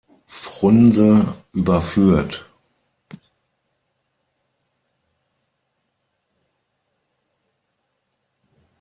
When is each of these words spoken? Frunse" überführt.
Frunse" 0.25 1.27
überführt. 1.53 2.49